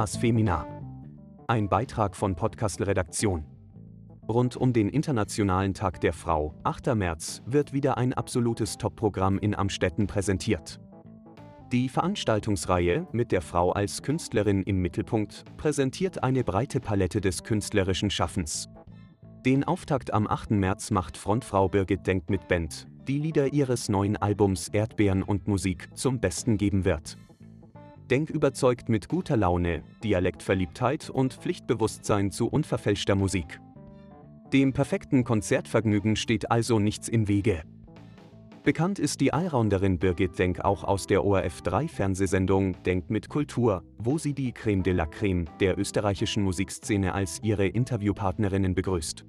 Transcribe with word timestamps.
As 0.00 0.16
Femina. 0.16 0.66
Ein 1.46 1.68
Beitrag 1.68 2.16
von 2.16 2.34
Podcast 2.34 2.80
Redaktion. 2.80 3.44
Rund 4.26 4.56
um 4.56 4.72
den 4.72 4.88
Internationalen 4.88 5.74
Tag 5.74 6.00
der 6.00 6.14
Frau, 6.14 6.54
8. 6.64 6.94
März, 6.94 7.42
wird 7.44 7.74
wieder 7.74 7.98
ein 7.98 8.14
absolutes 8.14 8.78
Top-Programm 8.78 9.36
in 9.36 9.54
Amstetten 9.54 10.06
präsentiert. 10.06 10.80
Die 11.70 11.90
Veranstaltungsreihe 11.90 13.08
mit 13.12 13.30
der 13.30 13.42
Frau 13.42 13.72
als 13.72 14.02
Künstlerin 14.02 14.62
im 14.62 14.80
Mittelpunkt 14.80 15.44
präsentiert 15.58 16.24
eine 16.24 16.44
breite 16.44 16.80
Palette 16.80 17.20
des 17.20 17.44
künstlerischen 17.44 18.08
Schaffens. 18.08 18.70
Den 19.44 19.64
Auftakt 19.64 20.14
am 20.14 20.26
8. 20.26 20.52
März 20.52 20.90
macht 20.92 21.18
Frontfrau 21.18 21.68
Birgit 21.68 22.06
Denk 22.06 22.30
mit 22.30 22.48
Band, 22.48 22.86
die 23.06 23.18
Lieder 23.18 23.52
ihres 23.52 23.90
neuen 23.90 24.16
Albums 24.16 24.68
Erdbeeren 24.68 25.22
und 25.22 25.46
Musik 25.46 25.90
zum 25.94 26.20
Besten 26.20 26.56
geben 26.56 26.86
wird. 26.86 27.18
Denk 28.10 28.28
überzeugt 28.28 28.88
mit 28.88 29.08
guter 29.08 29.36
Laune, 29.36 29.84
Dialektverliebtheit 30.02 31.10
und 31.10 31.34
Pflichtbewusstsein 31.34 32.32
zu 32.32 32.48
unverfälschter 32.48 33.14
Musik. 33.14 33.60
Dem 34.52 34.72
perfekten 34.72 35.22
Konzertvergnügen 35.22 36.16
steht 36.16 36.50
also 36.50 36.80
nichts 36.80 37.08
im 37.08 37.28
Wege. 37.28 37.62
Bekannt 38.64 38.98
ist 38.98 39.20
die 39.20 39.32
Allrounderin 39.32 40.00
Birgit 40.00 40.38
Denk 40.40 40.60
auch 40.64 40.82
aus 40.82 41.06
der 41.06 41.20
ORF3-Fernsehsendung 41.20 42.82
Denk 42.82 43.10
mit 43.10 43.28
Kultur, 43.28 43.84
wo 43.96 44.18
sie 44.18 44.34
die 44.34 44.50
Creme 44.50 44.82
de 44.82 44.92
la 44.92 45.06
Creme 45.06 45.44
der 45.60 45.78
österreichischen 45.78 46.42
Musikszene 46.42 47.14
als 47.14 47.40
ihre 47.44 47.68
Interviewpartnerinnen 47.68 48.74
begrüßt. 48.74 49.24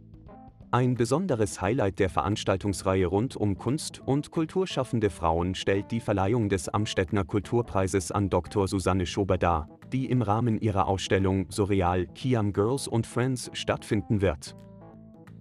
Ein 0.73 0.95
besonderes 0.95 1.59
Highlight 1.59 1.99
der 1.99 2.09
Veranstaltungsreihe 2.09 3.05
rund 3.05 3.35
um 3.35 3.57
Kunst- 3.57 4.01
und 4.05 4.31
kulturschaffende 4.31 5.09
Frauen 5.09 5.53
stellt 5.53 5.91
die 5.91 5.99
Verleihung 5.99 6.47
des 6.47 6.69
Amstettner 6.69 7.25
Kulturpreises 7.25 8.09
an 8.13 8.29
Dr. 8.29 8.69
Susanne 8.69 9.05
Schober 9.05 9.37
dar, 9.37 9.67
die 9.91 10.05
im 10.05 10.21
Rahmen 10.21 10.57
ihrer 10.61 10.87
Ausstellung 10.87 11.47
Surreal 11.49 12.07
Kiam 12.15 12.53
Girls 12.53 12.87
und 12.87 13.05
Friends 13.05 13.51
stattfinden 13.51 14.21
wird. 14.21 14.55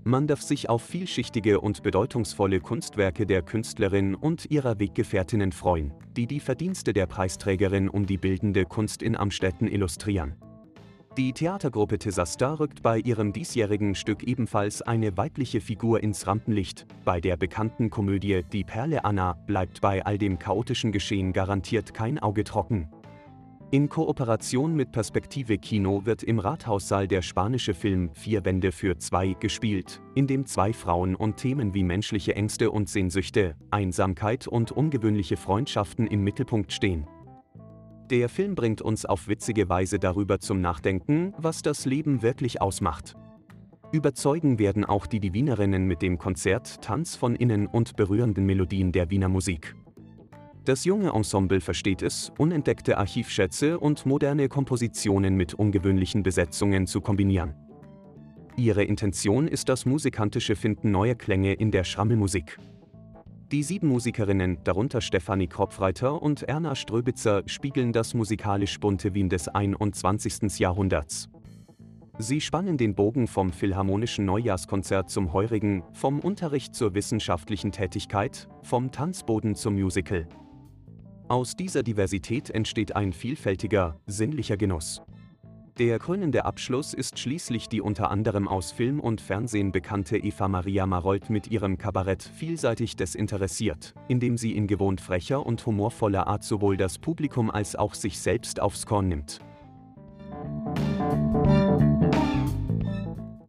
Man 0.03 0.27
darf 0.27 0.42
sich 0.42 0.69
auf 0.69 0.83
vielschichtige 0.83 1.61
und 1.61 1.84
bedeutungsvolle 1.84 2.59
Kunstwerke 2.59 3.25
der 3.25 3.42
Künstlerin 3.42 4.17
und 4.17 4.50
ihrer 4.50 4.81
Weggefährtinnen 4.81 5.53
freuen, 5.53 5.92
die 6.17 6.27
die 6.27 6.41
Verdienste 6.41 6.92
der 6.92 7.06
Preisträgerin 7.06 7.89
um 7.89 8.05
die 8.05 8.19
bildende 8.19 8.65
Kunst 8.65 9.00
in 9.00 9.15
Amstetten 9.15 9.69
illustrieren. 9.69 10.34
Die 11.16 11.33
Theatergruppe 11.33 11.98
Tesasta 11.98 12.55
rückt 12.55 12.83
bei 12.83 12.98
ihrem 13.00 13.33
diesjährigen 13.33 13.97
Stück 13.97 14.22
ebenfalls 14.22 14.80
eine 14.80 15.16
weibliche 15.16 15.61
Figur 15.61 16.05
ins 16.05 16.28
Rampenlicht. 16.28 16.86
Bei 17.05 17.20
der 17.20 17.36
bekannten 17.36 17.91
Komödie 17.91 18.44
Die 18.53 18.62
Perle 18.62 19.05
Anna 19.05 19.33
bleibt 19.33 19.81
bei 19.81 20.06
all 20.06 20.19
dem 20.19 20.38
chaotischen 20.38 20.92
Geschehen 20.92 21.33
garantiert 21.33 21.94
kein 21.94 22.20
Auge 22.20 22.44
trocken. 22.44 22.88
In 23.72 23.88
Kooperation 23.88 24.75
mit 24.75 24.92
Perspektive 24.92 25.58
Kino 25.58 26.05
wird 26.05 26.22
im 26.22 26.38
Rathaussaal 26.38 27.08
der 27.08 27.22
spanische 27.22 27.75
Film 27.75 28.11
Vier 28.14 28.44
Wände 28.44 28.70
für 28.70 28.97
zwei 28.98 29.34
gespielt, 29.34 30.00
in 30.14 30.28
dem 30.28 30.47
zwei 30.47 30.72
Frauen 30.72 31.16
und 31.16 31.36
Themen 31.36 31.75
wie 31.75 31.84
menschliche 31.84 32.36
Ängste 32.36 32.70
und 32.70 32.88
Sehnsüchte, 32.88 33.56
Einsamkeit 33.72 34.47
und 34.47 34.70
ungewöhnliche 34.70 35.36
Freundschaften 35.36 36.06
im 36.06 36.22
Mittelpunkt 36.22 36.72
stehen. 36.72 37.06
Der 38.11 38.28
Film 38.28 38.56
bringt 38.56 38.83
uns 38.83 39.06
auf 39.06 39.28
witzige 39.28 39.69
Weise 39.69 40.00
darüber 40.00 40.41
zum 40.41 40.61
Nachdenken, 40.61 41.33
was 41.39 41.62
das 41.62 41.86
Leben 41.86 42.22
wirklich 42.22 42.61
ausmacht. 42.61 43.14
Überzeugen 43.92 44.58
werden 44.58 44.84
auch 44.84 45.06
die 45.06 45.20
Divinerinnen 45.20 45.86
mit 45.86 46.03
dem 46.03 46.19
Konzert 46.19 46.83
Tanz 46.83 47.14
von 47.14 47.36
innen 47.36 47.69
und 47.69 47.94
berührenden 47.94 48.47
Melodien 48.47 48.91
der 48.91 49.11
Wiener 49.11 49.28
Musik. 49.28 49.77
Das 50.64 50.84
junge 50.84 51.11
Ensemble 51.11 51.61
versteht 51.61 52.03
es, 52.03 52.33
unentdeckte 52.36 52.98
Archivschätze 52.98 53.78
und 53.78 54.05
moderne 54.06 54.48
Kompositionen 54.48 55.36
mit 55.36 55.55
ungewöhnlichen 55.55 56.25
Besetzungen 56.25 56.88
zu 56.88 57.00
kombinieren. 57.00 57.55
Ihre 58.56 58.83
Intention 58.83 59.47
ist 59.47 59.69
das 59.69 59.87
musikantische 59.87 60.56
Finden 60.56 60.91
neuer 60.91 61.15
Klänge 61.15 61.53
in 61.53 61.70
der 61.70 61.84
Schrammelmusik. 61.84 62.59
Die 63.53 63.65
sieben 63.65 63.88
Musikerinnen, 63.88 64.59
darunter 64.62 65.00
Stefanie 65.00 65.49
Kropfreiter 65.49 66.22
und 66.22 66.44
Erna 66.44 66.77
Ströbitzer, 66.77 67.43
spiegeln 67.47 67.93
das 67.93 68.15
musikalisch 68.15 68.78
bunte 68.78 69.12
Wien 69.12 69.28
des 69.28 69.49
21. 69.49 70.61
Jahrhunderts. 70.61 71.28
Sie 72.19 72.41
spannen 72.41 72.77
den 72.77 72.94
Bogen 72.94 73.27
vom 73.27 73.50
philharmonischen 73.50 74.25
Neujahrskonzert 74.25 75.11
zum 75.11 75.33
heurigen, 75.33 75.83
vom 75.94 76.21
Unterricht 76.21 76.77
zur 76.77 76.94
wissenschaftlichen 76.94 77.72
Tätigkeit, 77.72 78.49
vom 78.62 78.93
Tanzboden 78.93 79.56
zum 79.56 79.75
Musical. 79.75 80.28
Aus 81.27 81.56
dieser 81.56 81.82
Diversität 81.82 82.50
entsteht 82.50 82.94
ein 82.94 83.12
vielfältiger, 83.12 83.99
sinnlicher 84.06 84.59
Genuss. 84.59 85.03
Der 85.81 85.99
krönende 85.99 86.45
Abschluss 86.45 86.93
ist 86.93 87.19
schließlich 87.19 87.71
die 87.71 87.81
unter 87.81 88.11
anderem 88.11 88.49
aus 88.49 88.71
Film 88.71 89.01
und 89.01 89.23
Fernsehen 89.23 89.73
bekannte 89.73 90.19
Eva 90.19 90.47
Maria 90.47 90.85
Marold 90.85 91.31
mit 91.31 91.51
ihrem 91.51 91.79
Kabarett 91.79 92.23
Vielseitig 92.23 92.97
desinteressiert, 92.97 93.95
indem 94.07 94.37
sie 94.37 94.55
in 94.55 94.67
gewohnt 94.67 95.01
frecher 95.01 95.47
und 95.47 95.65
humorvoller 95.65 96.27
Art 96.27 96.45
sowohl 96.45 96.77
das 96.77 96.99
Publikum 96.99 97.51
als 97.51 97.77
auch 97.77 97.95
sich 97.95 98.19
selbst 98.19 98.61
aufs 98.61 98.85
Korn 98.85 99.09
nimmt. 99.09 99.41